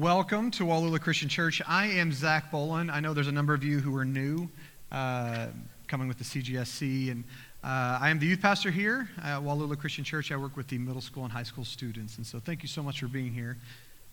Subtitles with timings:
[0.00, 1.62] welcome to Wallula Christian Church.
[1.68, 2.92] I am Zach Bolin.
[2.92, 4.48] I know there's a number of you who are new
[4.90, 5.46] uh,
[5.86, 7.22] coming with the CGSC, and
[7.62, 10.32] uh, I am the youth pastor here at Wallula Christian Church.
[10.32, 12.82] I work with the middle school and high school students, and so thank you so
[12.82, 13.56] much for being here.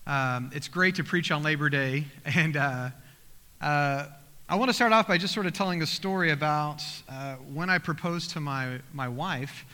[0.05, 2.89] Um, it's great to preach on Labor Day, and uh,
[3.59, 4.05] uh
[4.49, 7.71] I want to start off by just sort of telling a story about uh, when
[7.71, 9.65] I proposed to my, my wife.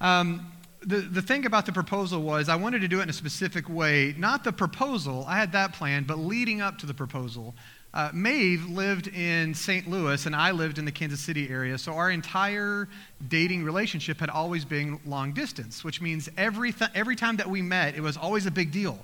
[0.00, 3.14] Um, the, the thing about the proposal was I wanted to do it in a
[3.14, 4.14] specific way.
[4.16, 7.54] Not the proposal, I had that planned, but leading up to the proposal.
[7.94, 9.88] Uh, Maeve lived in St.
[9.88, 11.78] Louis, and I lived in the Kansas City area.
[11.78, 12.88] So our entire
[13.28, 17.62] dating relationship had always been long distance, which means every, th- every time that we
[17.62, 18.98] met, it was always a big deal.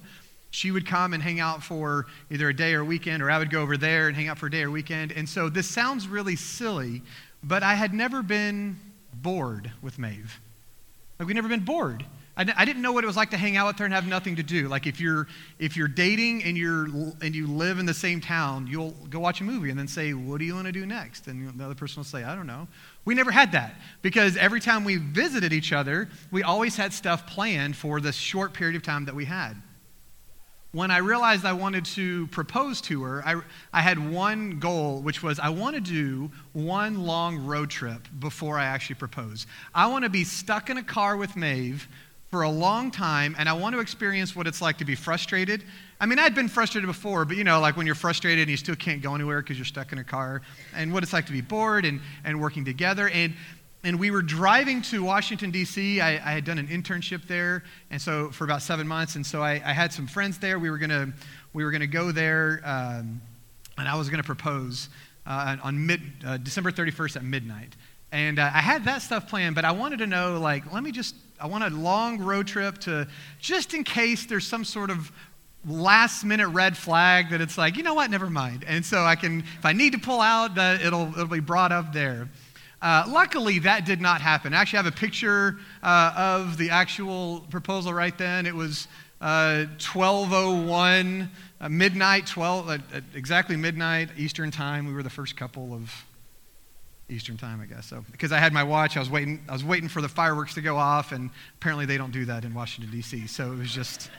[0.51, 3.39] She would come and hang out for either a day or a weekend, or I
[3.39, 5.13] would go over there and hang out for a day or weekend.
[5.13, 7.03] And so this sounds really silly,
[7.43, 8.79] but I had never been
[9.15, 10.41] bored with Maeve.
[11.19, 12.05] Like we've never been bored.
[12.37, 14.07] I, I didn't know what it was like to hang out with her and have
[14.07, 14.69] nothing to do.
[14.69, 15.29] Like if you're
[15.59, 16.87] if you're dating and you're
[17.23, 20.15] and you live in the same town, you'll go watch a movie and then say,
[20.15, 22.47] "What do you want to do next?" And the other person will say, "I don't
[22.47, 22.67] know."
[23.05, 27.27] We never had that because every time we visited each other, we always had stuff
[27.27, 29.55] planned for the short period of time that we had
[30.75, 33.41] when I realized I wanted to propose to her, I,
[33.73, 38.59] I had one goal, which was I want to do one long road trip before
[38.59, 39.47] I actually propose.
[39.73, 41.87] I want to be stuck in a car with Maeve
[42.33, 45.63] for a long time, and I want to experience what it's like to be frustrated.
[46.01, 48.57] I mean, I'd been frustrated before, but you know, like when you're frustrated and you
[48.57, 50.43] still can't go anywhere because you're stuck in a car,
[50.75, 53.09] and what it's like to be bored and, and working together.
[53.11, 53.35] And
[53.85, 56.01] and we were driving to Washington, D.C.
[56.01, 59.15] I, I, had done an internship there, and so for about seven months.
[59.15, 60.59] And so I, I had some friends there.
[60.59, 61.13] We were to
[61.53, 63.21] we were gonna go there, um,
[63.77, 64.89] and I was to propose
[65.27, 67.75] uh, on mid, uh, December 31st at midnight.
[68.13, 70.93] And uh, I had that stuff planned, but I wanted to know, like, let me
[70.93, 73.09] just, I want a long road trip to,
[73.41, 75.11] just in case there's some sort of
[75.67, 78.65] last minute red flag that it's like, you know what, never mind.
[78.69, 81.73] And so I can, if I need to pull out, uh, it'll, it'll be brought
[81.73, 82.29] up there.
[82.85, 84.53] Uh, luckily, that did not happen.
[84.53, 88.45] I actually have a picture uh, of the actual proposal right then.
[88.45, 88.89] It was
[89.23, 91.31] uh, 1201,
[91.63, 92.79] uh, midnight, 12, uh,
[93.15, 94.87] exactly midnight Eastern time.
[94.87, 95.91] We were the first couple of
[97.09, 97.87] Eastern time, I guess.
[97.87, 99.43] So because I had my watch, I was waiting.
[99.49, 102.45] I was waiting for the fireworks to go off, and apparently they don't do that
[102.45, 103.29] in Washington D.C.
[103.29, 104.11] So it was just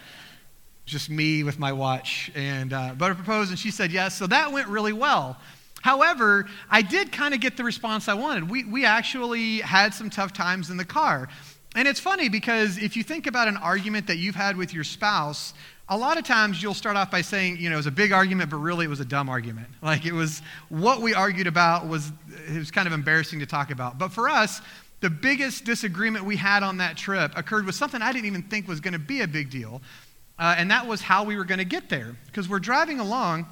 [0.88, 2.31] just me with my watch.
[2.34, 4.18] And uh, but I proposed, and she said yes.
[4.18, 5.38] So that went really well.
[5.85, 8.50] However, I did kind of get the response I wanted.
[8.50, 11.29] We, we actually had some tough times in the car.
[11.75, 14.84] And it's funny because if you think about an argument that you've had with your
[14.84, 15.53] spouse,
[15.88, 18.13] a lot of times you'll start off by saying, you know, it was a big
[18.13, 19.68] argument, but really it was a dumb argument.
[19.84, 22.12] Like it was what we argued about was
[22.47, 24.00] it was kind of embarrassing to talk about.
[24.00, 24.62] But for us,
[25.01, 28.68] the biggest disagreement we had on that trip occurred with something I didn't even think
[28.68, 29.84] was going to be a big deal.
[30.40, 32.16] Uh, and that was how we were going to get there.
[32.25, 33.45] Because we're driving along,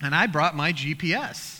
[0.00, 1.57] and I brought my GPS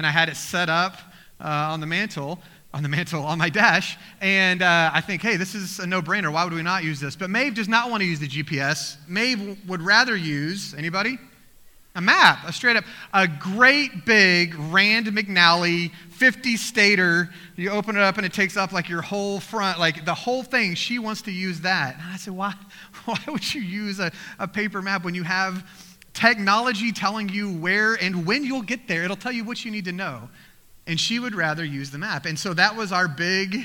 [0.00, 0.96] and I had it set up
[1.38, 2.38] uh, on the mantle,
[2.72, 3.98] on the mantle, on my dash.
[4.22, 6.32] And uh, I think, hey, this is a no brainer.
[6.32, 7.16] Why would we not use this?
[7.16, 8.96] But Maeve does not want to use the GPS.
[9.06, 11.18] Maeve would rather use, anybody?
[11.96, 17.28] A map, a straight up, a great big Rand McNally 50 stater.
[17.56, 20.42] You open it up and it takes up like your whole front, like the whole
[20.42, 20.76] thing.
[20.76, 21.96] She wants to use that.
[21.96, 22.54] And I said, why,
[23.04, 25.62] why would you use a, a paper map when you have
[26.20, 29.04] technology telling you where and when you'll get there.
[29.04, 30.28] It'll tell you what you need to know.
[30.86, 32.26] And she would rather use the map.
[32.26, 33.64] And so that was our big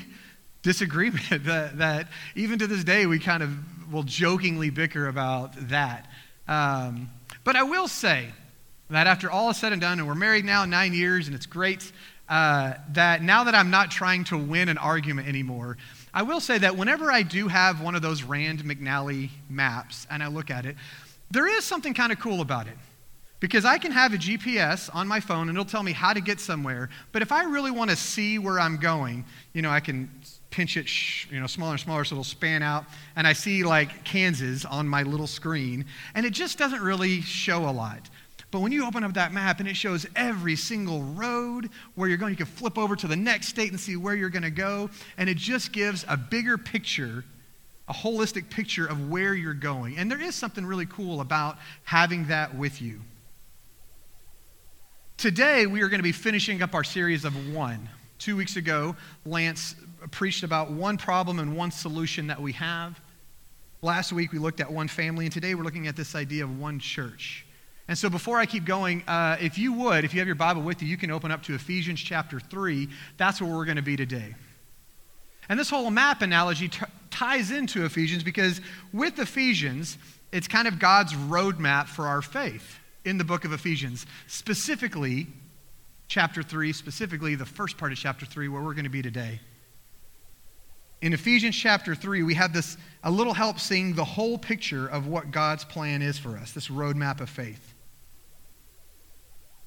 [0.62, 3.52] disagreement that, that even to this day we kind of
[3.92, 6.10] will jokingly bicker about that.
[6.48, 7.10] Um,
[7.44, 8.30] but I will say
[8.90, 11.46] that after all is said and done, and we're married now nine years, and it's
[11.46, 11.92] great,
[12.30, 15.78] uh, that now that I'm not trying to win an argument anymore,
[16.14, 20.24] I will say that whenever I do have one of those Rand McNally maps and
[20.24, 20.76] I look at it,
[21.32, 22.78] there is something kind of cool about it.
[23.42, 26.22] Because I can have a GPS on my phone and it'll tell me how to
[26.22, 26.90] get somewhere.
[27.12, 30.10] But if I really want to see where I'm going, you know, I can
[30.50, 30.90] pinch it,
[31.30, 32.86] you know, smaller and smaller so it'll span out.
[33.16, 35.86] And I see like Kansas on my little screen.
[36.16, 38.10] And it just doesn't really show a lot.
[38.52, 42.18] But when you open up that map and it shows every single road where you're
[42.18, 44.50] going, you can flip over to the next state and see where you're going to
[44.50, 44.90] go.
[45.18, 47.26] And it just gives a bigger picture
[47.88, 49.98] a holistic picture of where you're going.
[49.98, 53.02] And there is something really cool about having that with you.
[55.18, 57.88] Today, we are going to be finishing up our series of one.
[58.18, 58.96] Two weeks ago,
[59.26, 59.76] Lance
[60.12, 63.00] preached about one problem and one solution that we have.
[63.82, 66.60] Last week, we looked at one family, and today we're looking at this idea of
[66.60, 67.46] one church.
[67.88, 70.64] And so, before I keep going, uh, if you would, if you have your Bible
[70.64, 72.90] with you, you can open up to Ephesians chapter 3.
[73.18, 74.34] That's where we're going to be today.
[75.50, 76.80] And this whole map analogy t-
[77.16, 78.60] ties into Ephesians because
[78.92, 79.98] with Ephesians,
[80.32, 85.28] it's kind of God's roadmap for our faith in the book of Ephesians, specifically
[86.08, 89.40] chapter 3, specifically the first part of chapter 3, where we're going to be today.
[91.02, 95.08] In Ephesians chapter 3, we have this a little help seeing the whole picture of
[95.08, 97.74] what God's plan is for us, this roadmap of faith.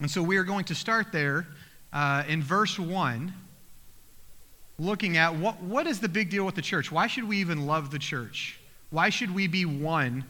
[0.00, 1.46] And so we are going to start there
[1.92, 3.32] uh, in verse 1,
[4.78, 6.92] looking at what, what is the big deal with the church?
[6.92, 8.58] Why should we even love the church?
[8.90, 10.25] Why should we be one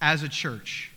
[0.00, 0.90] as a church?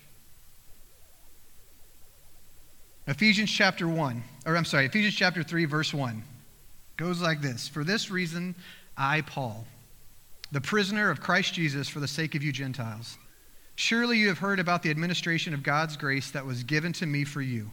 [3.07, 6.23] Ephesians chapter 1, or I'm sorry, Ephesians chapter 3, verse 1
[6.97, 8.55] goes like this For this reason,
[8.97, 9.65] I, Paul,
[10.51, 13.17] the prisoner of Christ Jesus for the sake of you Gentiles,
[13.75, 17.25] surely you have heard about the administration of God's grace that was given to me
[17.25, 17.69] for you.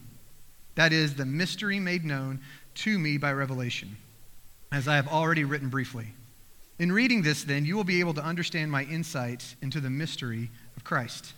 [0.75, 2.39] That is, the mystery made known
[2.75, 3.95] to me by revelation,
[4.73, 6.07] as I have already written briefly.
[6.79, 10.49] In reading this, then, you will be able to understand my insight into the mystery
[10.75, 11.33] of Christ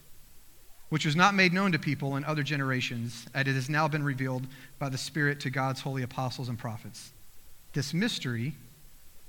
[0.90, 4.04] which was not made known to people in other generations, as it has now been
[4.04, 4.48] revealed
[4.80, 7.12] by the Spirit to God's holy apostles and prophets.
[7.74, 8.54] This mystery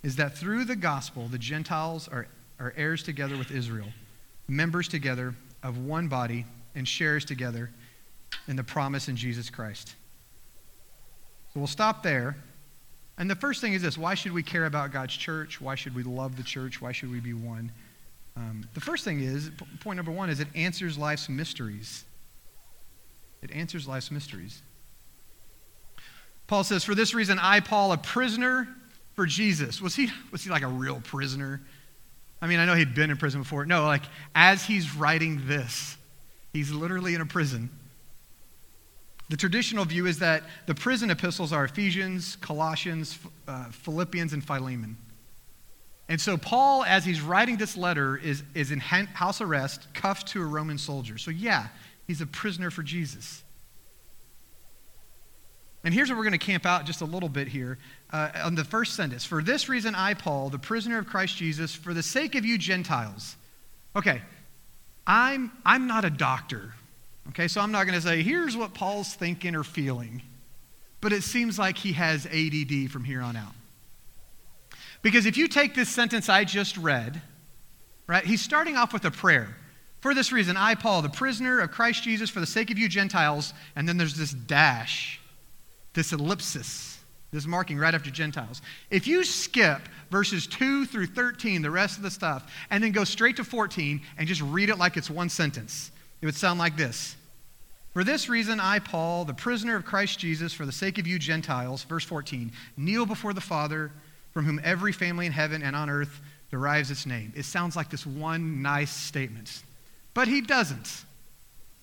[0.02, 2.28] is that through the gospel, the Gentiles are,
[2.60, 3.88] are heirs together with Israel,
[4.48, 6.44] members together of one body,
[6.74, 7.70] and shares together
[8.46, 9.94] in the promise in Jesus Christ.
[11.52, 12.36] So we'll stop there.
[13.18, 15.60] And the first thing is this why should we care about God's church?
[15.60, 16.80] Why should we love the church?
[16.80, 17.72] Why should we be one?
[18.36, 22.04] Um, the first thing is, point number one, is it answers life's mysteries.
[23.42, 24.60] It answers life's mysteries.
[26.46, 28.68] Paul says, For this reason, I, Paul, a prisoner
[29.14, 29.80] for Jesus.
[29.80, 31.62] Was he, was he like a real prisoner?
[32.42, 33.64] I mean, I know he'd been in prison before.
[33.64, 34.02] No, like
[34.34, 35.96] as he's writing this,
[36.52, 37.70] he's literally in a prison.
[39.28, 43.19] The traditional view is that the prison epistles are Ephesians, Colossians,
[43.49, 44.96] uh, Philippians, and Philemon.
[46.08, 50.43] And so, Paul, as he's writing this letter, is, is in house arrest, cuffed to
[50.43, 51.19] a Roman soldier.
[51.19, 51.69] So, yeah,
[52.06, 53.43] he's a prisoner for Jesus.
[55.82, 57.78] And here's where we're going to camp out just a little bit here
[58.11, 59.25] uh, on the first sentence.
[59.25, 62.58] For this reason, I, Paul, the prisoner of Christ Jesus, for the sake of you
[62.58, 63.37] Gentiles.
[63.96, 64.23] Okay,
[65.06, 66.75] I'm, I'm not a doctor.
[67.31, 70.23] Okay, so I'm not going to say, here's what Paul's thinking or feeling.
[71.00, 73.52] But it seems like he has ADD from here on out.
[75.02, 77.20] Because if you take this sentence I just read,
[78.06, 79.55] right, he's starting off with a prayer.
[80.00, 82.88] For this reason, I, Paul, the prisoner of Christ Jesus, for the sake of you
[82.88, 85.20] Gentiles, and then there's this dash,
[85.94, 86.99] this ellipsis,
[87.32, 88.62] this marking right after Gentiles.
[88.90, 89.81] If you skip
[90.11, 94.00] verses 2 through 13, the rest of the stuff, and then go straight to 14
[94.19, 95.90] and just read it like it's one sentence,
[96.20, 97.16] it would sound like this.
[97.92, 101.18] For this reason, I, Paul, the prisoner of Christ Jesus, for the sake of you
[101.18, 103.90] Gentiles, verse 14, kneel before the Father
[104.32, 106.20] from whom every family in heaven and on earth
[106.50, 107.32] derives its name.
[107.34, 109.62] It sounds like this one nice statement.
[110.12, 111.04] But he doesn't.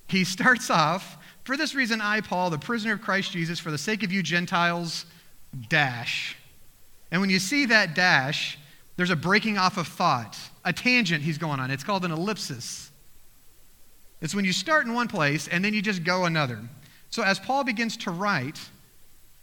[0.07, 3.77] He starts off, for this reason, I, Paul, the prisoner of Christ Jesus, for the
[3.77, 5.06] sake of you Gentiles,
[5.68, 6.38] dash.
[7.12, 8.57] And when you see that dash,
[8.97, 11.71] there's a breaking off of thought, a tangent he's going on.
[11.71, 12.82] It's called an ellipsis.
[14.23, 16.59] It's when you start in one place and then you just go another.
[17.09, 18.57] So as Paul begins to write,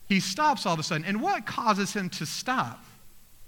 [0.08, 1.04] he stops all of a sudden.
[1.04, 2.82] And what causes him to stop?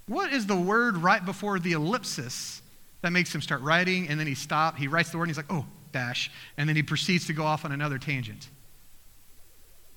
[0.06, 2.60] What is the word right before the ellipsis
[3.00, 4.78] that makes him start writing and then he stops?
[4.78, 6.30] He writes the word and he's like, oh, dash.
[6.58, 8.50] And then he proceeds to go off on another tangent.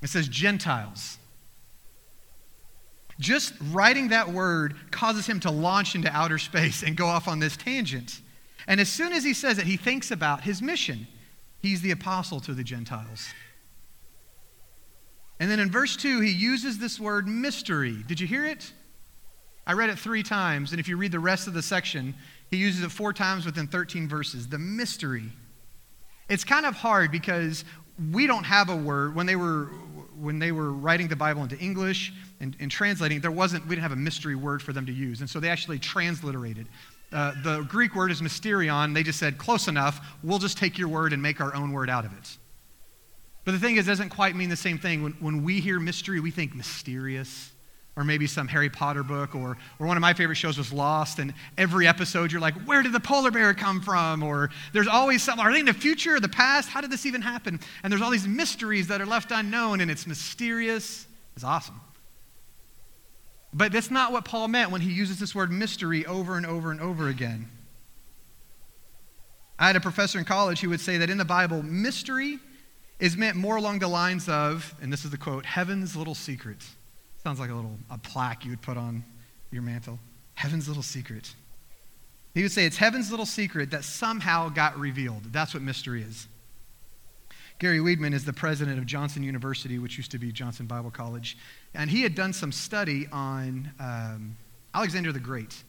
[0.01, 1.18] It says Gentiles.
[3.20, 7.39] Just writing that word causes him to launch into outer space and go off on
[7.39, 8.22] this tangent.
[8.68, 11.08] And as soon as he says it, he thinks about his mission.
[11.66, 13.28] He's the apostle to the Gentiles.
[15.40, 18.04] And then in verse 2, he uses this word mystery.
[18.08, 18.72] Did you hear it?
[19.66, 22.14] I read it three times, and if you read the rest of the section,
[22.52, 24.48] he uses it four times within 13 verses.
[24.48, 25.32] The mystery.
[26.30, 27.66] It's kind of hard because
[28.12, 29.16] we don't have a word.
[29.16, 29.72] When they were,
[30.20, 33.82] when they were writing the Bible into English and, and translating, there wasn't, we didn't
[33.82, 35.22] have a mystery word for them to use.
[35.22, 36.68] And so they actually transliterated.
[37.12, 38.94] Uh, the Greek word is mysterion.
[38.94, 40.06] They just said, close enough.
[40.24, 42.38] We'll just take your word and make our own word out of it.
[43.46, 45.04] But the thing is, it doesn't quite mean the same thing.
[45.04, 47.52] When, when we hear mystery, we think mysterious
[47.96, 51.20] or maybe some Harry Potter book, or, or one of my favorite shows was Lost,
[51.20, 54.22] and every episode you're like, where did the polar bear come from?
[54.22, 56.68] Or there's always something, are they in the future or the past?
[56.68, 57.60] How did this even happen?
[57.84, 61.08] And there's all these mysteries that are left unknown, and it's mysterious.
[61.36, 61.80] It's awesome.
[63.56, 66.72] But that's not what Paul meant when he uses this word mystery over and over
[66.72, 67.48] and over again.
[69.58, 72.38] I had a professor in college who would say that in the Bible, mystery
[73.00, 76.70] is meant more along the lines of, and this is the quote, heaven's little secrets.
[77.24, 79.06] Sounds like a little a plaque you would put on
[79.52, 80.00] your mantle.
[80.34, 81.34] Heaven's little secret.
[82.34, 85.32] He would say it's heaven's little secret that somehow got revealed.
[85.32, 86.28] That's what mystery is.
[87.58, 91.38] Gary Weedman is the president of Johnson University, which used to be Johnson Bible College.
[91.74, 94.36] And he had done some study on um,
[94.74, 95.64] Alexander the Great.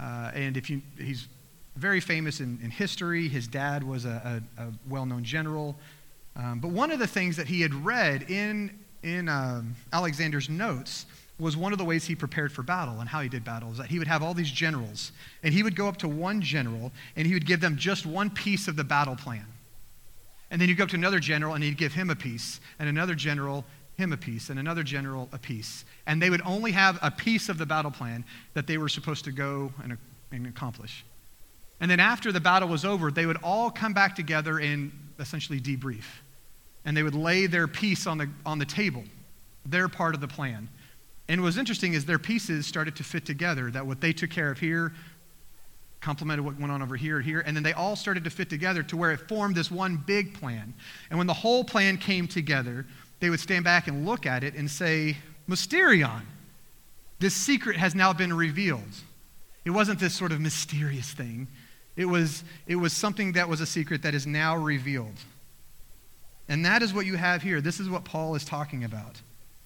[0.00, 1.28] Uh, and if you, he's
[1.76, 3.28] very famous in, in history.
[3.28, 5.76] His dad was a, a, a well known general.
[6.34, 11.06] Um, but one of the things that he had read in, in um, Alexander's notes
[11.38, 13.78] was one of the ways he prepared for battle and how he did battle is
[13.78, 15.12] that he would have all these generals
[15.42, 18.30] and he would go up to one general and he would give them just one
[18.30, 19.46] piece of the battle plan
[20.52, 22.86] and then you'd go up to another general and he'd give him a piece and
[22.86, 25.86] another general him a piece and another general a piece.
[26.06, 29.24] And they would only have a piece of the battle plan that they were supposed
[29.24, 29.96] to go and,
[30.30, 31.06] and accomplish.
[31.80, 35.58] And then after the battle was over they would all come back together and essentially
[35.58, 36.04] debrief.
[36.84, 39.04] And they would lay their piece on the, on the table
[39.64, 40.68] their part of the plan.
[41.28, 44.28] And what was interesting is their pieces started to fit together, that what they took
[44.28, 44.92] care of here
[46.02, 48.82] complemented what went on over here here, and then they all started to fit together
[48.82, 50.74] to where it formed this one big plan.
[51.08, 52.84] And when the whole plan came together,
[53.20, 55.16] they would stand back and look at it and say,
[55.48, 56.22] Mysterion,
[57.20, 58.82] this secret has now been revealed.
[59.64, 61.46] It wasn't this sort of mysterious thing.
[61.96, 65.14] It was, it was something that was a secret that is now revealed.
[66.48, 67.60] And that is what you have here.
[67.60, 69.20] This is what Paul is talking about.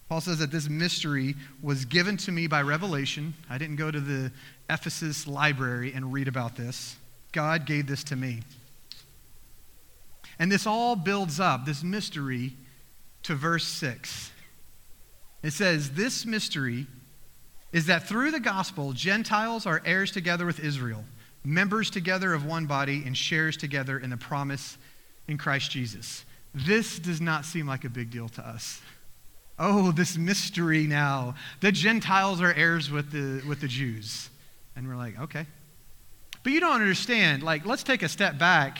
[0.07, 3.33] Paul says that this mystery was given to me by revelation.
[3.49, 4.31] I didn't go to the
[4.69, 6.97] Ephesus library and read about this.
[7.31, 8.41] God gave this to me.
[10.39, 12.53] And this all builds up, this mystery,
[13.23, 14.31] to verse 6.
[15.43, 16.87] It says, This mystery
[17.71, 21.03] is that through the gospel, Gentiles are heirs together with Israel,
[21.43, 24.77] members together of one body, and shares together in the promise
[25.27, 26.25] in Christ Jesus.
[26.53, 28.81] This does not seem like a big deal to us.
[29.59, 31.35] Oh, this mystery now.
[31.61, 34.29] The Gentiles are heirs with the, with the Jews.
[34.77, 35.45] And we're like, okay.
[36.43, 37.43] But you don't understand.
[37.43, 38.79] Like, let's take a step back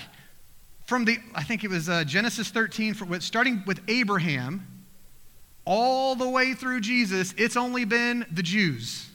[0.88, 4.66] from the, I think it was uh, Genesis 13, for, starting with Abraham,
[5.66, 9.10] all the way through Jesus, it's only been the Jews.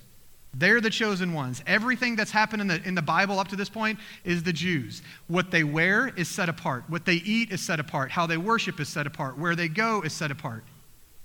[0.52, 1.62] They're the chosen ones.
[1.66, 5.00] Everything that's happened in the, in the Bible up to this point is the Jews.
[5.28, 6.84] What they wear is set apart.
[6.88, 8.10] What they eat is set apart.
[8.10, 9.38] How they worship is set apart.
[9.38, 10.64] Where they go is set apart.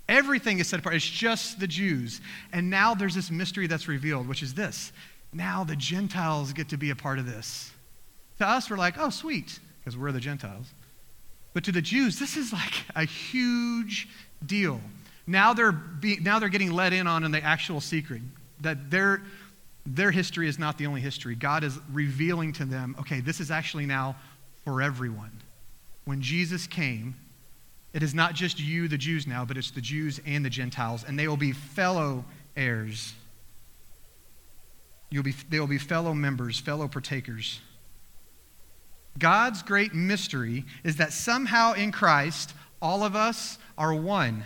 [0.08, 0.94] Everything is set apart.
[0.94, 2.22] It's just the Jews.
[2.54, 4.92] And now there's this mystery that's revealed, which is this.
[5.32, 7.72] Now the Gentiles get to be a part of this.
[8.38, 10.72] To us, we're like, oh, sweet, because we're the Gentiles.
[11.54, 14.08] But to the Jews, this is like a huge
[14.46, 14.80] deal.
[15.26, 18.22] Now they're, be, now they're getting let in on in the actual secret
[18.60, 19.22] that their,
[19.84, 21.34] their history is not the only history.
[21.34, 24.16] God is revealing to them, okay, this is actually now
[24.64, 25.32] for everyone.
[26.04, 27.14] When Jesus came,
[27.92, 31.04] it is not just you, the Jews now, but it's the Jews and the Gentiles,
[31.06, 32.24] and they will be fellow
[32.56, 33.14] heirs.
[35.10, 37.60] You'll be, they will be fellow members, fellow partakers.
[39.18, 44.44] God's great mystery is that somehow in Christ, all of us are one.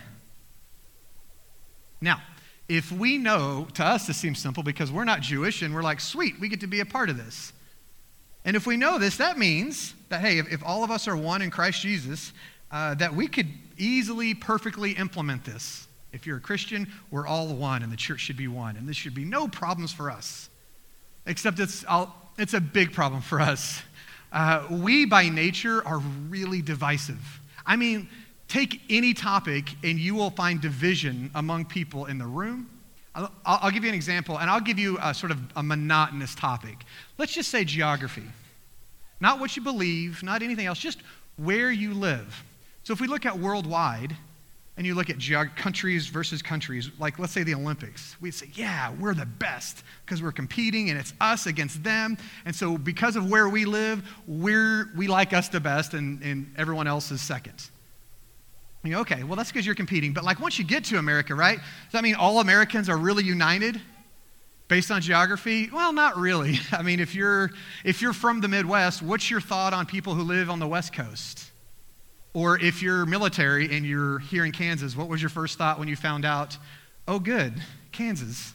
[2.01, 2.21] Now,
[2.67, 5.99] if we know, to us this seems simple because we're not Jewish and we're like,
[5.99, 7.53] sweet, we get to be a part of this.
[8.45, 11.15] And if we know this, that means that, hey, if, if all of us are
[11.15, 12.33] one in Christ Jesus,
[12.71, 15.87] uh, that we could easily, perfectly implement this.
[16.11, 18.97] If you're a Christian, we're all one, and the church should be one, and this
[18.97, 20.49] should be no problems for us.
[21.25, 23.81] Except it's, I'll, it's a big problem for us.
[24.31, 25.99] Uh, we, by nature, are
[26.29, 27.39] really divisive.
[27.65, 28.09] I mean,
[28.47, 32.69] take any topic, and you will find division among people in the room.
[33.15, 36.33] I'll, I'll give you an example, and I'll give you a sort of a monotonous
[36.35, 36.77] topic.
[37.17, 38.23] Let's just say geography.
[39.19, 40.99] Not what you believe, not anything else, just
[41.37, 42.43] where you live.
[42.83, 44.15] So if we look at worldwide,
[44.75, 48.49] and you look at geog- countries versus countries, like let's say the Olympics, we say,
[48.53, 52.17] yeah, we're the best because we're competing and it's us against them.
[52.45, 56.51] And so because of where we live, we're, we like us the best and, and
[56.57, 57.69] everyone else is second.
[58.83, 60.11] You know, okay, well, that's because you're competing.
[60.11, 61.57] But like once you get to America, right?
[61.57, 63.79] Does that mean all Americans are really united
[64.67, 65.69] based on geography?
[65.71, 66.59] Well, not really.
[66.71, 67.51] I mean, if you're,
[67.85, 70.93] if you're from the Midwest, what's your thought on people who live on the West
[70.93, 71.51] Coast?
[72.33, 75.87] Or if you're military and you're here in Kansas, what was your first thought when
[75.87, 76.57] you found out,
[77.07, 77.53] oh, good,
[77.91, 78.53] Kansas?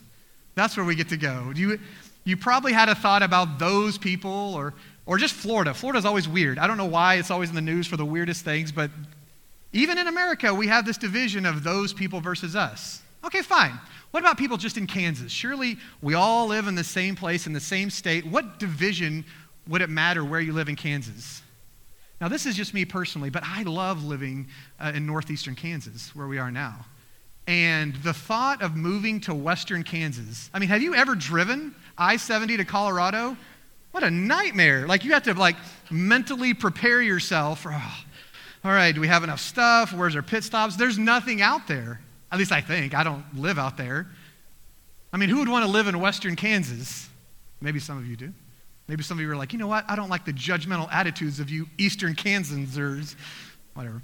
[0.55, 1.53] That's where we get to go.
[1.55, 1.79] You,
[2.25, 4.75] you probably had a thought about those people or,
[5.07, 5.73] or just Florida.
[5.73, 6.59] Florida's always weird.
[6.59, 8.91] I don't know why it's always in the news for the weirdest things, but
[9.73, 13.03] even in America, we have this division of those people versus us.
[13.25, 13.79] Okay, fine.
[14.11, 15.31] What about people just in Kansas?
[15.31, 18.27] Surely we all live in the same place, in the same state.
[18.27, 19.25] What division
[19.69, 21.43] would it matter where you live in Kansas?
[22.21, 24.49] Now, this is just me personally, but I love living
[24.81, 26.85] uh, in northeastern Kansas, where we are now.
[27.47, 32.17] And the thought of moving to western Kansas, I mean, have you ever driven I
[32.17, 33.37] 70 to Colorado?
[33.93, 34.87] What a nightmare.
[34.87, 35.57] Like you have to like
[35.91, 38.05] mentally prepare yourself for, oh,
[38.65, 39.95] all right, do we have enough stuff?
[39.95, 40.77] Where's our pit stops?
[40.77, 42.01] There's nothing out there.
[42.31, 42.95] At least I think.
[42.95, 44.07] I don't live out there.
[45.13, 47.09] I mean, who would want to live in western Kansas?
[47.61, 48.33] Maybe some of you do.
[48.89, 49.85] Maybe some of you are like, you know what?
[49.89, 52.77] I don't like the judgmental attitudes of you eastern Kansans
[53.75, 54.03] whatever.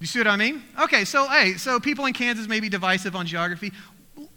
[0.00, 0.62] You see what I mean?
[0.78, 3.72] Okay, so hey, so people in Kansas may be divisive on geography.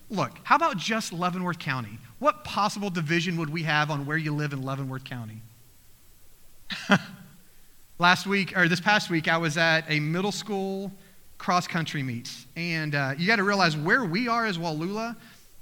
[0.10, 2.00] Look, how about just Leavenworth County?
[2.20, 5.42] What possible division would we have on where you live in Leavenworth County?
[8.00, 10.92] Last week, or this past week, I was at a middle school
[11.38, 12.32] cross country meet.
[12.56, 15.16] And uh, you got to realize where we are as Wallula,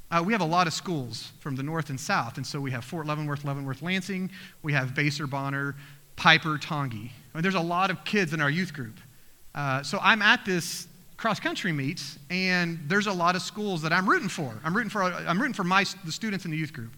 [0.10, 2.38] uh, we have a lot of schools from the north and south.
[2.38, 4.30] And so we have Fort Leavenworth, Leavenworth Lansing,
[4.64, 5.76] we have Basehor Bonner,
[6.16, 7.10] Piper, Tongi.
[7.10, 9.00] I mean, there's a lot of kids in our youth group.
[9.54, 10.88] Uh, so I'm at this
[11.18, 14.54] cross country meets, and there's a lot of schools that I'm rooting for.
[14.64, 16.94] I'm rooting for, I'm rooting for my, the students in the youth group.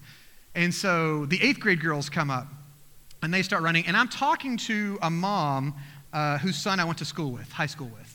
[0.54, 2.46] And so the eighth grade girls come up,
[3.22, 5.74] and they start running, and I'm talking to a mom
[6.12, 8.09] uh, whose son I went to school with, high school with.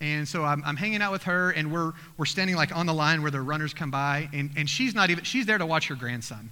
[0.00, 2.94] And so I'm, I'm, hanging out with her, and we're, we're standing like on the
[2.94, 5.88] line where the runners come by, and, and she's not even, she's there to watch
[5.88, 6.48] her grandson.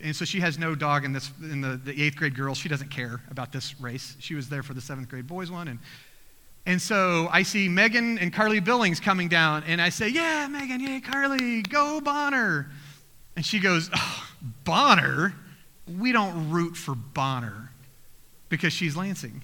[0.00, 2.58] And so she has no dog in this, in the, the eighth grade girls.
[2.58, 4.16] She doesn't care about this race.
[4.20, 5.68] She was there for the seventh grade boys one.
[5.68, 5.78] And,
[6.66, 10.80] and so I see Megan and Carly Billings coming down, and I say, Yeah, Megan,
[10.80, 12.70] yay, Carly, go Bonner.
[13.36, 14.28] And she goes, oh,
[14.64, 15.34] Bonner?
[15.98, 17.70] We don't root for Bonner
[18.48, 19.42] because she's Lansing.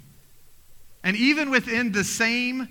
[1.02, 2.68] And even within the same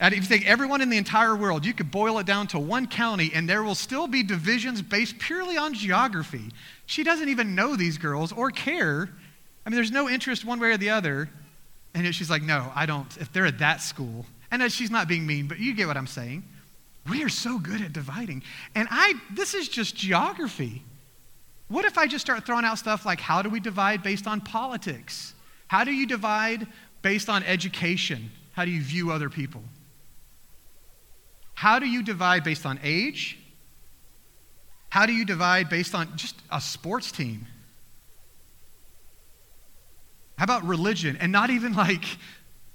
[0.00, 2.58] and if you take everyone in the entire world, you could boil it down to
[2.58, 6.52] one county, and there will still be divisions based purely on geography.
[6.86, 9.10] She doesn't even know these girls or care.
[9.66, 11.28] I mean, there's no interest one way or the other.
[11.94, 13.16] And she's like, no, I don't.
[13.16, 15.96] If they're at that school, and uh, she's not being mean, but you get what
[15.96, 16.44] I'm saying.
[17.10, 18.42] We are so good at dividing.
[18.74, 20.82] And I, this is just geography.
[21.68, 24.40] What if I just start throwing out stuff like how do we divide based on
[24.40, 25.34] politics?
[25.66, 26.66] How do you divide
[27.02, 28.30] based on education?
[28.52, 29.62] How do you view other people?
[31.58, 33.36] How do you divide based on age?
[34.90, 37.48] How do you divide based on just a sports team?
[40.36, 41.16] How about religion?
[41.20, 42.04] And not even like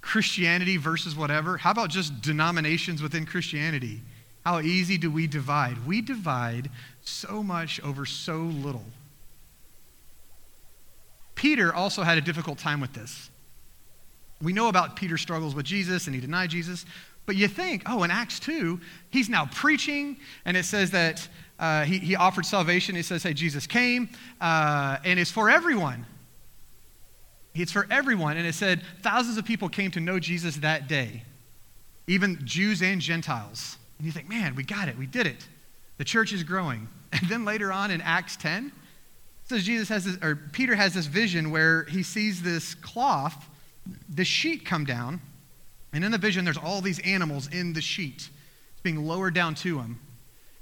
[0.01, 1.55] Christianity versus whatever.
[1.55, 4.01] How about just denominations within Christianity?
[4.43, 5.87] How easy do we divide?
[5.87, 6.69] We divide
[7.03, 8.83] so much over so little.
[11.35, 13.29] Peter also had a difficult time with this.
[14.41, 16.85] We know about Peter's struggles with Jesus and he denied Jesus,
[17.25, 21.85] but you think, oh, in Acts 2, he's now preaching, and it says that uh,
[21.85, 22.95] he, he offered salvation.
[22.95, 24.09] It says, hey, Jesus came,
[24.41, 26.05] uh, and it's for everyone.
[27.55, 28.37] It's for everyone.
[28.37, 31.23] And it said thousands of people came to know Jesus that day,
[32.07, 33.77] even Jews and Gentiles.
[33.97, 34.97] And you think, man, we got it.
[34.97, 35.47] We did it.
[35.97, 36.87] The church is growing.
[37.13, 38.73] And then later on in Acts 10, it
[39.47, 43.47] says Jesus has this, or Peter has this vision where he sees this cloth,
[44.09, 45.21] this sheet come down
[45.93, 48.29] and in the vision, there's all these animals in the sheet.
[48.71, 49.99] It's being lowered down to him.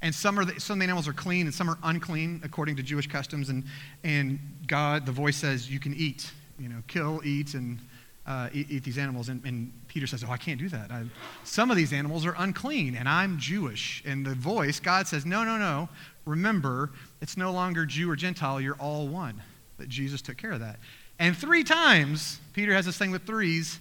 [0.01, 3.07] And some, are the, some animals are clean and some are unclean according to Jewish
[3.07, 3.49] customs.
[3.49, 3.63] And,
[4.03, 7.79] and God, the voice says, you can eat, you know, kill, eat, and
[8.25, 9.29] uh, eat, eat, these animals.
[9.29, 10.89] And, and, Peter says, oh, I can't do that.
[10.89, 11.03] I,
[11.43, 14.01] some of these animals are unclean and I'm Jewish.
[14.05, 15.89] And the voice, God says, no, no, no.
[16.25, 18.61] Remember, it's no longer Jew or Gentile.
[18.61, 19.41] You're all one.
[19.77, 20.79] That Jesus took care of that.
[21.19, 23.79] And three times, Peter has this thing with threes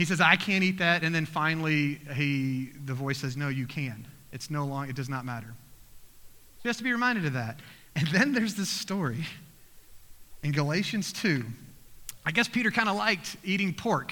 [0.00, 1.02] he says, I can't eat that.
[1.02, 4.08] And then finally, he, the voice says, No, you can.
[4.32, 5.48] It's no longer, it does not matter.
[5.48, 7.60] So he has to be reminded of that.
[7.94, 9.26] And then there's this story
[10.42, 11.44] in Galatians 2.
[12.24, 14.10] I guess Peter kind of liked eating pork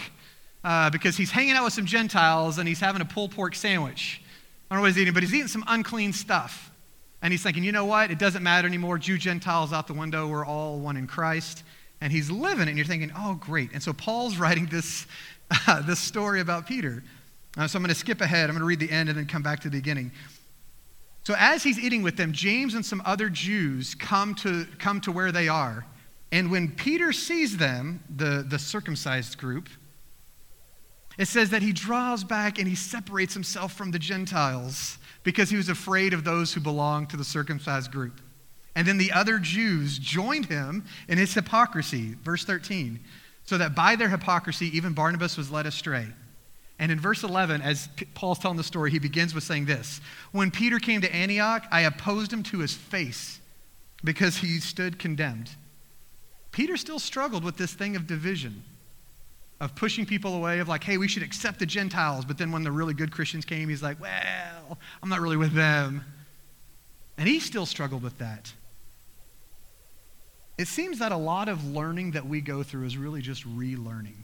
[0.63, 4.21] uh, because he's hanging out with some Gentiles and he's having a pulled pork sandwich.
[4.71, 6.71] I don't know what he's eating, but he's eating some unclean stuff.
[7.23, 8.11] And he's thinking, you know what?
[8.11, 8.99] It doesn't matter anymore.
[8.99, 10.29] Jew, Gentiles out the window.
[10.29, 11.65] We're all one in Christ.
[12.03, 12.69] And he's living it.
[12.69, 13.71] And you're thinking, oh, great.
[13.73, 15.07] And so Paul's writing this
[15.87, 17.03] this story about Peter.
[17.57, 18.51] Uh, so I'm going to skip ahead.
[18.51, 20.13] I'm going to read the end and then come back to the beginning.
[21.25, 25.13] So as he's eating with them, James and some other Jews come to, come to
[25.13, 25.85] where they are.
[26.31, 29.69] And when Peter sees them, the, the circumcised group,
[31.19, 35.57] it says that he draws back and he separates himself from the Gentiles because he
[35.57, 38.21] was afraid of those who belonged to the circumcised group.
[38.77, 42.15] And then the other Jews joined him in his hypocrisy.
[42.23, 43.01] Verse 13
[43.49, 46.07] so that by their hypocrisy, even Barnabas was led astray.
[46.79, 50.51] And in verse 11, as Paul's telling the story, he begins with saying this When
[50.51, 53.41] Peter came to Antioch, I opposed him to his face
[54.05, 55.49] because he stood condemned.
[56.53, 58.65] Peter still struggled with this thing of division,
[59.61, 62.27] of pushing people away, of like, hey, we should accept the Gentiles.
[62.27, 65.55] But then when the really good Christians came, he's like, well, I'm not really with
[65.55, 66.05] them.
[67.17, 68.53] And he still struggled with that.
[70.59, 74.17] It seems that a lot of learning that we go through is really just relearning.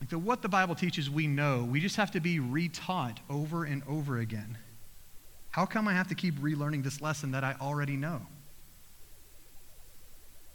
[0.00, 1.68] Like the, what the Bible teaches, we know.
[1.70, 4.56] We just have to be retaught over and over again.
[5.50, 8.22] How come I have to keep relearning this lesson that I already know?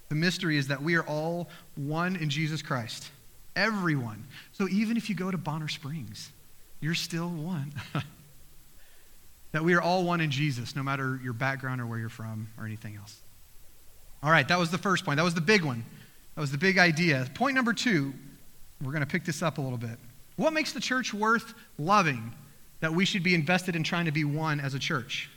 [0.10, 3.10] The mystery is that we are all one in Jesus Christ.
[3.56, 4.26] Everyone.
[4.52, 6.32] So even if you go to Bonner Springs,
[6.80, 7.72] you're still one.
[9.52, 12.48] that we are all one in Jesus, no matter your background or where you're from
[12.58, 13.22] or anything else.
[14.24, 15.18] All right, that was the first point.
[15.18, 15.86] That was the big one.
[16.36, 17.28] That was the big idea.
[17.34, 18.14] Point number two,
[18.82, 19.98] we're going to pick this up a little bit.
[20.36, 22.34] What makes the church worth loving
[22.80, 25.30] that we should be invested in trying to be one as a church?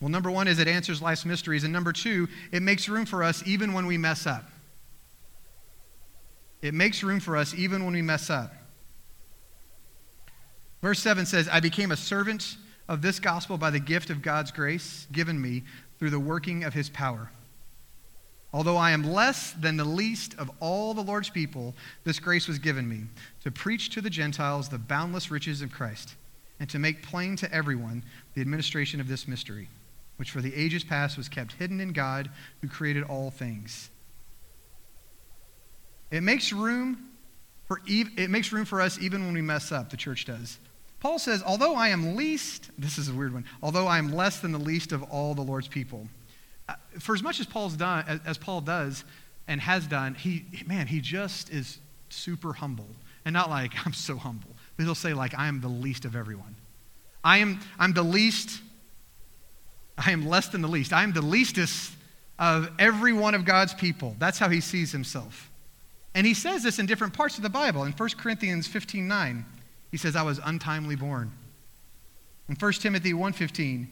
[0.00, 1.64] Well, number one is it answers life's mysteries.
[1.64, 4.44] And number two, it makes room for us even when we mess up.
[6.60, 8.52] It makes room for us even when we mess up.
[10.82, 12.56] Verse 7 says, I became a servant
[12.88, 15.64] of this gospel by the gift of God's grace given me
[15.98, 17.30] through the working of his power.
[18.52, 22.58] Although I am less than the least of all the Lord's people, this grace was
[22.58, 23.02] given me
[23.44, 26.14] to preach to the Gentiles the boundless riches of Christ
[26.58, 28.02] and to make plain to everyone
[28.34, 29.68] the administration of this mystery,
[30.16, 32.30] which for the ages past was kept hidden in God
[32.60, 33.90] who created all things.
[36.10, 37.10] It makes room
[37.66, 40.58] for, it makes room for us even when we mess up, the church does.
[41.00, 44.40] Paul says, although I am least, this is a weird one, although I am less
[44.40, 46.08] than the least of all the Lord's people.
[46.68, 49.04] Uh, for as much as Paul's done, as, as Paul does
[49.46, 51.78] and has done, he, man, he just is
[52.08, 52.88] super humble.
[53.24, 54.50] And not like, I'm so humble.
[54.76, 56.54] But he'll say, like, I am the least of everyone.
[57.22, 58.60] I am, I'm the least,
[59.98, 60.92] I am less than the least.
[60.92, 61.92] I am the leastest
[62.38, 64.14] of every one of God's people.
[64.18, 65.50] That's how he sees himself.
[66.14, 67.84] And he says this in different parts of the Bible.
[67.84, 69.44] In 1 Corinthians 15 9,
[69.90, 71.32] he says, I was untimely born.
[72.48, 73.86] In 1 Timothy 1.15,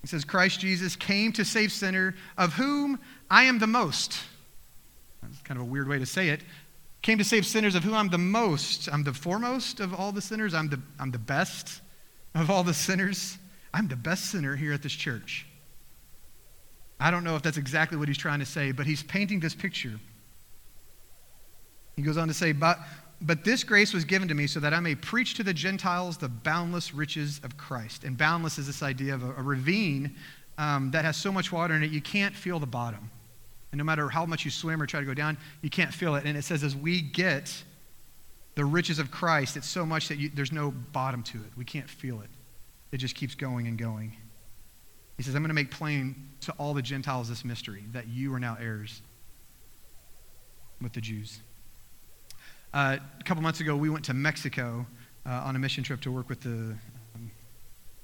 [0.00, 2.98] he says, Christ Jesus came to save sinner, of whom
[3.30, 4.18] I am the most.
[5.22, 6.40] That's kind of a weird way to say it.
[7.02, 8.88] Came to save sinners of whom I'm the most.
[8.92, 10.54] I'm the foremost of all the sinners.
[10.54, 11.80] I'm the, I'm the best
[12.34, 13.38] of all the sinners.
[13.72, 15.46] I'm the best sinner here at this church.
[16.98, 19.54] I don't know if that's exactly what he's trying to say, but he's painting this
[19.54, 19.98] picture.
[21.96, 22.78] He goes on to say, but
[23.22, 26.16] but this grace was given to me so that I may preach to the Gentiles
[26.16, 28.04] the boundless riches of Christ.
[28.04, 30.16] And boundless is this idea of a, a ravine
[30.58, 33.10] um, that has so much water in it, you can't feel the bottom.
[33.72, 36.16] And no matter how much you swim or try to go down, you can't feel
[36.16, 36.24] it.
[36.24, 37.64] And it says, as we get
[38.56, 41.50] the riches of Christ, it's so much that you, there's no bottom to it.
[41.56, 42.28] We can't feel it.
[42.92, 44.16] It just keeps going and going.
[45.16, 48.34] He says, I'm going to make plain to all the Gentiles this mystery that you
[48.34, 49.02] are now heirs
[50.82, 51.40] with the Jews.
[52.72, 54.86] Uh, a couple months ago, we went to Mexico
[55.26, 56.76] uh, on a mission trip to work with the,
[57.16, 57.30] um,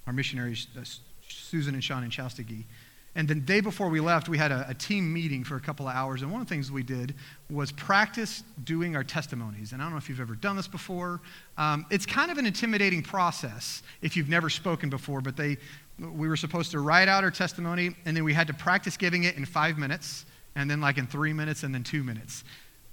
[0.09, 0.83] our missionaries, uh,
[1.29, 2.65] Susan and Sean in Chastagee.
[3.15, 5.89] And the day before we left, we had a, a, team meeting for a couple
[5.89, 6.23] of hours.
[6.23, 7.15] And one of the things we did
[7.49, 9.73] was practice doing our testimonies.
[9.73, 11.21] And I don't know if you've ever done this before.
[11.57, 15.59] Um, it's kind of an intimidating process if you've never spoken before, but they,
[15.99, 19.25] we were supposed to write out our testimony, and then we had to practice giving
[19.25, 20.27] it in five minutes,
[20.57, 22.43] and then like in three minutes, and then two minutes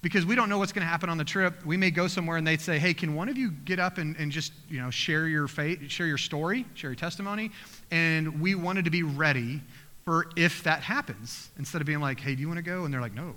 [0.04, 1.66] because we don't know what's going to happen on the trip.
[1.66, 4.16] We may go somewhere and they'd say, "Hey, can one of you get up and,
[4.18, 7.50] and just you know share your faith, share your story, share your testimony?"
[7.89, 9.62] And we wanted to be ready
[10.04, 12.94] for if that happens, instead of being like, "Hey, do you want to go?" And
[12.94, 13.34] they're like, "No."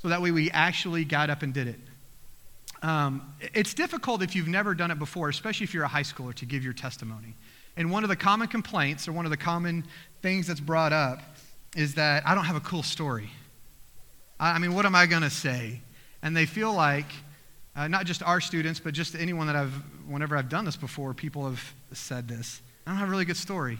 [0.00, 1.80] So that way, we actually got up and did it.
[2.82, 6.34] Um, it's difficult if you've never done it before, especially if you're a high schooler,
[6.34, 7.34] to give your testimony.
[7.76, 9.84] And one of the common complaints, or one of the common
[10.22, 11.22] things that's brought up,
[11.74, 13.30] is that I don't have a cool story.
[14.38, 15.80] I mean, what am I going to say?
[16.24, 17.06] And they feel like,
[17.76, 19.74] uh, not just our students, but just anyone that I've,
[20.08, 22.62] whenever I've done this before, people have said this.
[22.86, 23.78] I don't have a really good story.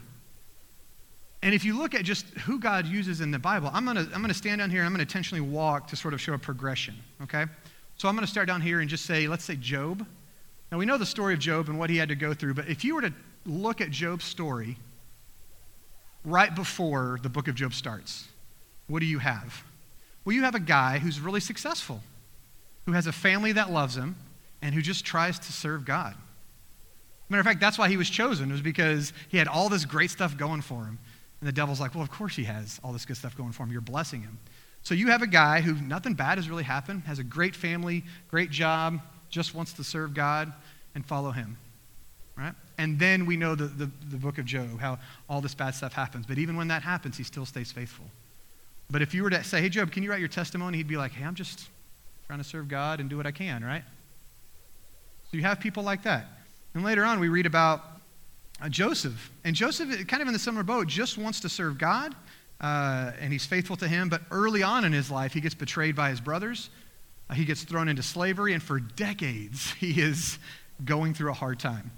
[1.43, 4.09] And if you look at just who God uses in the Bible, I'm going to
[4.15, 6.35] I'm to stand down here and I'm going to intentionally walk to sort of show
[6.35, 7.47] a progression, okay?
[7.97, 10.07] So I'm going to start down here and just say, let's say Job.
[10.71, 12.69] Now we know the story of Job and what he had to go through, but
[12.69, 13.13] if you were to
[13.47, 14.77] look at Job's story
[16.25, 18.27] right before the book of Job starts,
[18.87, 19.65] what do you have?
[20.25, 22.03] Well, you have a guy who's really successful
[22.87, 24.17] who has a family that loves him
[24.63, 26.15] and who just tries to serve God.
[27.29, 29.85] Matter of fact, that's why he was chosen, It was because he had all this
[29.85, 30.99] great stuff going for him.
[31.41, 33.65] And the devil's like, well, of course he has all this good stuff going for
[33.65, 33.73] him.
[33.73, 34.39] You're blessing him.
[34.83, 38.05] So you have a guy who nothing bad has really happened, has a great family,
[38.31, 40.53] great job, just wants to serve God
[40.95, 41.57] and follow him.
[42.37, 42.55] Right?
[42.79, 45.93] And then we know the, the, the book of Job, how all this bad stuff
[45.93, 46.27] happens.
[46.27, 48.07] But even when that happens, he still stays faithful.
[48.91, 50.79] But if you were to say, hey, Job, can you write your testimony?
[50.79, 51.69] He'd be like, hey, I'm just,
[52.27, 53.83] trying to serve God and do what I can, right?
[55.31, 56.27] So you have people like that.
[56.75, 57.83] And later on, we read about
[58.63, 59.31] uh, Joseph.
[59.45, 62.15] And Joseph, kind of in the similar boat, just wants to serve God,
[62.61, 64.09] uh, and he's faithful to him.
[64.09, 66.71] But early on in his life, he gets betrayed by his brothers.
[67.29, 70.39] Uh, he gets thrown into slavery, and for decades, he is
[70.85, 71.91] going through a hard time.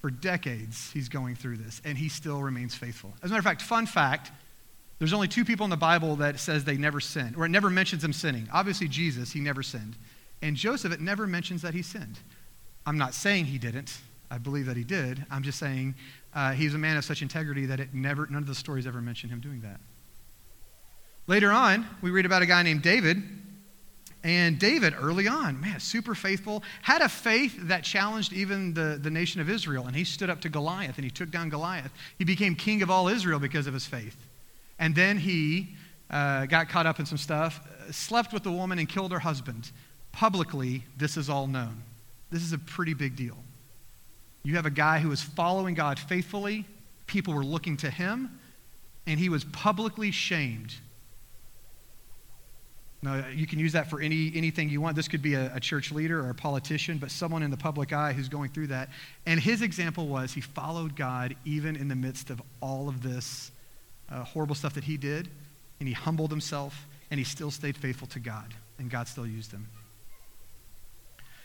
[0.00, 3.12] For decades, he's going through this, and he still remains faithful.
[3.22, 4.30] As a matter of fact, fun fact
[4.98, 7.70] there's only two people in the Bible that says they never sinned, or it never
[7.70, 8.48] mentions them sinning.
[8.52, 9.96] Obviously, Jesus, he never sinned.
[10.42, 12.18] And Joseph, it never mentions that he sinned.
[12.86, 13.96] I'm not saying he didn't.
[14.30, 15.24] I believe that he did.
[15.30, 15.94] I'm just saying
[16.34, 19.00] uh, he's a man of such integrity that it never, none of the stories ever
[19.00, 19.80] mention him doing that.
[21.26, 23.22] Later on, we read about a guy named David.
[24.24, 29.10] And David, early on, man, super faithful, had a faith that challenged even the, the
[29.10, 29.86] nation of Israel.
[29.86, 31.92] And he stood up to Goliath and he took down Goliath.
[32.18, 34.16] He became king of all Israel because of his faith.
[34.78, 35.74] And then he
[36.10, 39.18] uh, got caught up in some stuff, uh, slept with the woman, and killed her
[39.18, 39.70] husband.
[40.12, 41.82] Publicly, this is all known.
[42.30, 43.36] This is a pretty big deal.
[44.42, 46.64] You have a guy who was following God faithfully,
[47.06, 48.38] people were looking to him,
[49.06, 50.74] and he was publicly shamed.
[53.00, 54.96] Now, you can use that for any, anything you want.
[54.96, 57.92] This could be a, a, church leader or a politician, but someone in the public
[57.92, 58.88] eye who's going through that.
[59.24, 63.52] And his example was he followed God even in the midst of all of this
[64.10, 65.28] uh, horrible stuff that he did,
[65.80, 69.52] and he humbled himself, and he still stayed faithful to God, and God still used
[69.52, 69.66] him.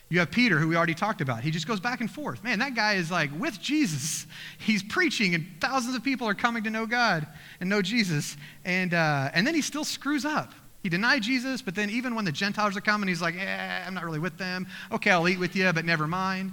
[0.10, 1.41] You have Peter, who we already talked about.
[1.41, 2.43] He just goes back and forth.
[2.43, 4.28] Man, that guy is like with Jesus.
[4.60, 7.26] He's preaching, and thousands of people are coming to know God
[7.60, 8.38] and know Jesus.
[8.63, 10.54] And, uh, and then he still screws up.
[10.84, 13.93] He denied Jesus, but then even when the Gentiles are coming, he's like, eh, I'm
[13.93, 14.67] not really with them.
[14.91, 16.52] Okay, I'll eat with you, but never mind.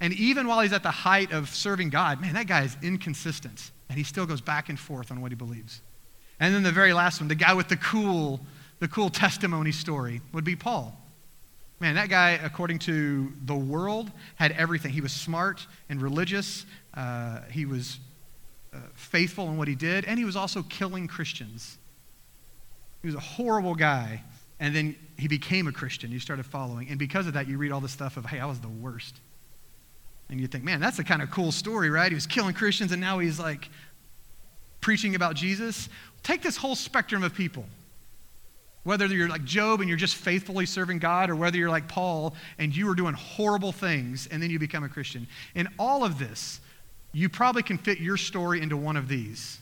[0.00, 3.72] And even while he's at the height of serving God, man, that guy is inconsistent.
[3.88, 5.80] And he still goes back and forth on what he believes.
[6.40, 8.40] And then the very last one, the guy with the cool,
[8.80, 10.98] the cool testimony story would be Paul.
[11.78, 14.92] Man, that guy, according to the world, had everything.
[14.92, 16.64] He was smart and religious.
[16.94, 17.98] Uh, he was
[18.72, 21.76] uh, faithful in what he did, and he was also killing Christians.
[23.02, 24.22] He was a horrible guy,
[24.58, 26.10] and then he became a Christian.
[26.10, 28.46] You started following, and because of that, you read all this stuff of, "Hey, I
[28.46, 29.20] was the worst,"
[30.28, 32.92] and you think, "Man, that's a kind of cool story, right?" He was killing Christians,
[32.92, 33.68] and now he's like
[34.80, 35.88] preaching about Jesus.
[36.22, 37.64] Take this whole spectrum of people.
[38.84, 42.36] Whether you're like Job and you're just faithfully serving God, or whether you're like Paul
[42.58, 45.26] and you are doing horrible things and then you become a Christian.
[45.56, 46.60] In all of this,
[47.12, 49.58] you probably can fit your story into one of these.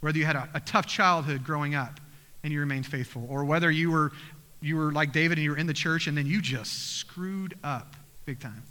[0.00, 1.98] Whether you had a, a tough childhood growing up
[2.44, 4.12] and you remained faithful, or whether you were,
[4.60, 7.58] you were like David and you were in the church and then you just screwed
[7.64, 8.62] up big time.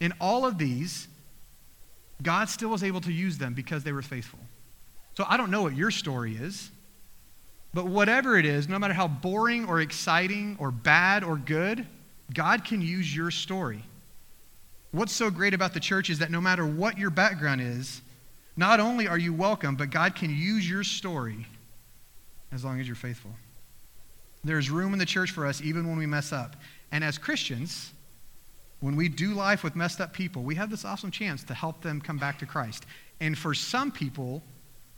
[0.00, 1.08] In all of these,
[2.22, 4.38] God still was able to use them because they were faithful.
[5.16, 6.70] So I don't know what your story is.
[7.72, 11.86] But whatever it is, no matter how boring or exciting or bad or good,
[12.34, 13.84] God can use your story.
[14.92, 18.02] What's so great about the church is that no matter what your background is,
[18.56, 21.46] not only are you welcome, but God can use your story
[22.50, 23.30] as long as you're faithful.
[24.42, 26.56] There's room in the church for us even when we mess up.
[26.90, 27.92] And as Christians,
[28.80, 31.82] when we do life with messed up people, we have this awesome chance to help
[31.82, 32.86] them come back to Christ.
[33.20, 34.42] And for some people,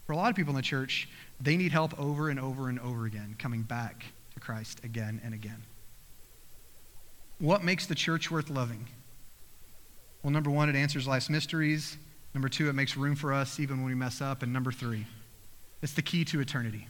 [0.05, 2.79] for a lot of people in the church, they need help over and over and
[2.79, 5.61] over again, coming back to Christ again and again.
[7.39, 8.87] What makes the church worth loving?
[10.21, 11.97] Well, number one, it answers life's mysteries.
[12.33, 14.43] Number two, it makes room for us even when we mess up.
[14.43, 15.05] And number three,
[15.81, 16.87] it's the key to eternity.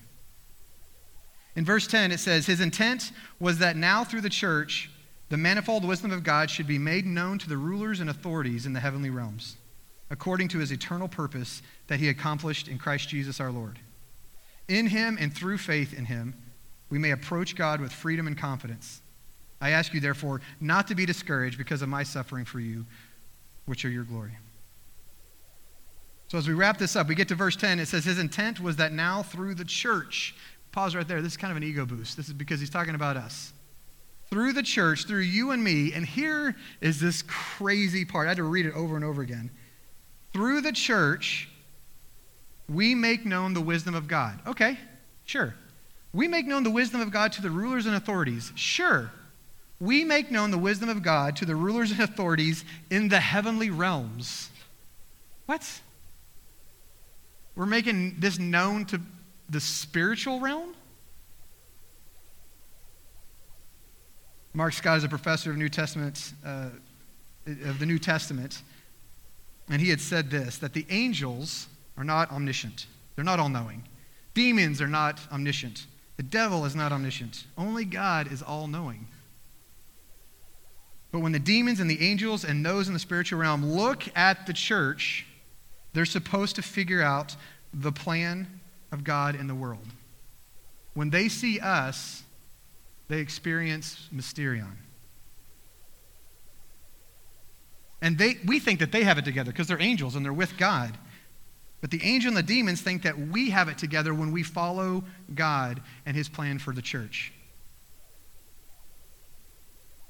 [1.55, 4.91] In verse 10, it says, His intent was that now through the church,
[5.29, 8.73] the manifold wisdom of God should be made known to the rulers and authorities in
[8.73, 9.57] the heavenly realms,
[10.09, 13.79] according to his eternal purpose that he accomplished in Christ Jesus our Lord.
[14.67, 16.35] In him and through faith in him,
[16.89, 19.01] we may approach God with freedom and confidence.
[19.59, 22.85] I ask you, therefore, not to be discouraged because of my suffering for you,
[23.65, 24.37] which are your glory.
[26.27, 27.79] So, as we wrap this up, we get to verse 10.
[27.79, 30.35] It says, His intent was that now through the church,
[30.71, 31.21] pause right there.
[31.21, 32.17] This is kind of an ego boost.
[32.17, 33.53] This is because he's talking about us.
[34.33, 38.25] Through the church, through you and me, and here is this crazy part.
[38.25, 39.51] I had to read it over and over again.
[40.33, 41.49] Through the church,
[42.67, 44.39] we make known the wisdom of God.
[44.47, 44.79] Okay,
[45.25, 45.53] sure.
[46.13, 48.51] We make known the wisdom of God to the rulers and authorities.
[48.55, 49.11] Sure.
[49.79, 53.69] We make known the wisdom of God to the rulers and authorities in the heavenly
[53.69, 54.49] realms.
[55.45, 55.81] What?
[57.55, 58.99] We're making this known to
[59.47, 60.73] the spiritual realm?
[64.53, 66.69] Mark Scott is a professor of New Testament, uh,
[67.65, 68.61] of the New Testament,
[69.69, 72.85] and he had said this that the angels are not omniscient,
[73.15, 73.83] they're not all knowing.
[74.33, 75.85] Demons are not omniscient.
[76.17, 77.45] The devil is not omniscient.
[77.57, 79.07] Only God is all knowing.
[81.11, 84.47] But when the demons and the angels and those in the spiritual realm look at
[84.47, 85.27] the church,
[85.93, 87.35] they're supposed to figure out
[87.71, 88.59] the plan
[88.91, 89.85] of God in the world.
[90.95, 92.22] When they see us,
[93.13, 94.75] they experience mysterion.
[98.01, 100.57] And they, we think that they have it together because they're angels and they're with
[100.57, 100.97] God.
[101.79, 105.03] But the angel and the demons think that we have it together when we follow
[105.35, 107.31] God and his plan for the church.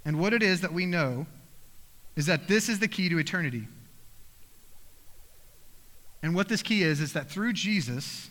[0.05, 1.25] And what it is that we know
[2.15, 3.67] is that this is the key to eternity.
[6.21, 8.29] And what this key is, is that through Jesus,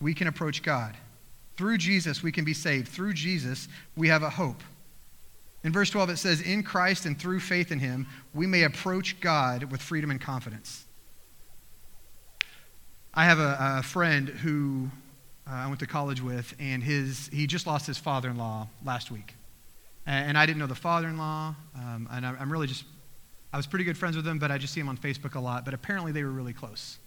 [0.00, 0.96] we can approach God.
[1.56, 2.88] Through Jesus, we can be saved.
[2.88, 4.62] Through Jesus, we have a hope.
[5.64, 9.20] In verse 12, it says, In Christ and through faith in him, we may approach
[9.20, 10.84] God with freedom and confidence.
[13.14, 14.90] I have a, a friend who
[15.48, 18.68] uh, I went to college with, and his, he just lost his father in law
[18.84, 19.34] last week.
[20.06, 22.84] And, and, I didn't know the father in law, um, and I, I'm really just,
[23.52, 25.40] I was pretty good friends with him, but I just see him on Facebook a
[25.40, 25.64] lot.
[25.64, 26.98] But apparently, they were really close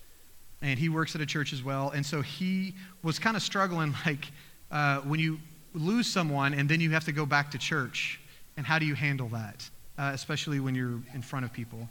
[0.62, 1.90] and he works at a church as well.
[1.92, 4.32] And so he was kind of struggling, like
[4.72, 5.40] uh, when you
[5.74, 8.20] lose someone and then you have to go back to church,
[8.58, 11.88] and how do you handle that, uh, especially when you're in front of people?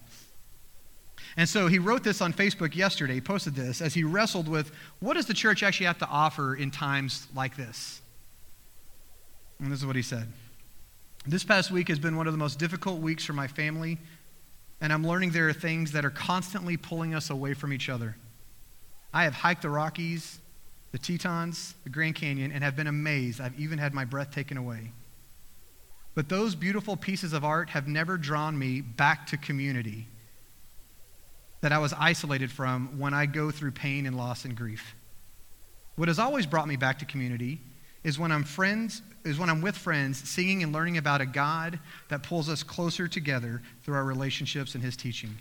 [1.37, 3.15] And so he wrote this on Facebook yesterday.
[3.15, 6.55] He posted this as he wrestled with what does the church actually have to offer
[6.55, 8.01] in times like this?
[9.61, 10.29] And this is what he said.
[11.27, 13.99] This past week has been one of the most difficult weeks for my family,
[14.81, 18.17] and I'm learning there are things that are constantly pulling us away from each other.
[19.13, 20.39] I have hiked the Rockies,
[20.93, 23.41] the Tetons, the Grand Canyon, and have been amazed.
[23.41, 24.93] I've even had my breath taken away.
[26.15, 30.09] But those beautiful pieces of art have never drawn me back to community
[31.61, 34.95] that I was isolated from when I go through pain and loss and grief.
[35.97, 37.61] What has always brought me back to community
[38.05, 41.79] is when I'm friends is when I'm with friends singing and learning about a God
[42.09, 45.37] that pulls us closer together through our relationships and his teaching.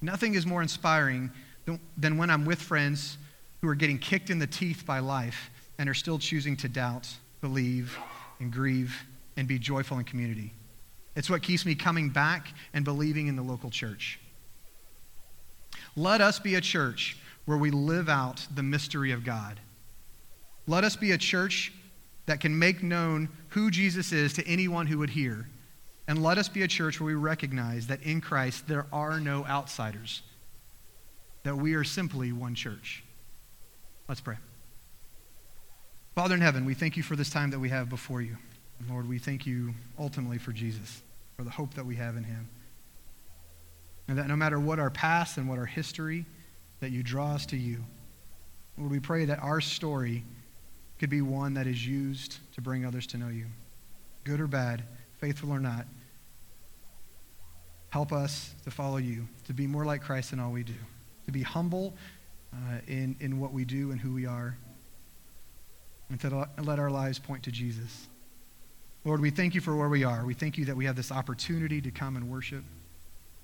[0.00, 1.30] Nothing is more inspiring
[1.96, 3.18] than when I'm with friends
[3.60, 7.08] who are getting kicked in the teeth by life and are still choosing to doubt,
[7.40, 7.96] believe,
[8.38, 8.94] and grieve
[9.36, 10.52] and be joyful in community.
[11.16, 14.20] It's what keeps me coming back and believing in the local church.
[15.96, 19.60] Let us be a church where we live out the mystery of God.
[20.66, 21.72] Let us be a church
[22.26, 25.48] that can make known who Jesus is to anyone who would hear.
[26.06, 29.44] And let us be a church where we recognize that in Christ there are no
[29.46, 30.22] outsiders
[31.42, 33.02] that we are simply one church.
[34.08, 34.36] Let's pray.
[36.14, 38.36] Father in heaven, we thank you for this time that we have before you.
[38.88, 41.02] Lord, we thank you ultimately for Jesus,
[41.36, 42.48] for the hope that we have in him.
[44.08, 46.26] And that no matter what our past and what our history,
[46.80, 47.84] that you draw us to you.
[48.76, 50.24] Lord, we pray that our story
[50.98, 53.46] could be one that is used to bring others to know you.
[54.24, 54.82] Good or bad,
[55.18, 55.86] faithful or not.
[57.90, 60.74] Help us to follow you, to be more like Christ in all we do
[61.30, 61.94] to be humble
[62.52, 64.56] uh, in, in what we do and who we are,
[66.08, 68.08] and to let our lives point to Jesus.
[69.04, 70.26] Lord, we thank you for where we are.
[70.26, 72.64] We thank you that we have this opportunity to come and worship,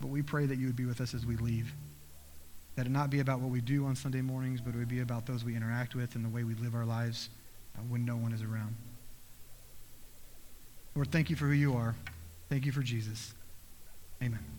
[0.01, 1.73] but we pray that you would be with us as we leave.
[2.75, 5.01] That it not be about what we do on Sunday mornings, but it would be
[5.01, 7.31] about those we interact with and the way we live our lives
[7.79, 8.75] uh, when no one is around.
[10.95, 11.95] Lord, thank you for who you are.
[12.51, 13.33] Thank you for Jesus.
[14.23, 14.56] Amen.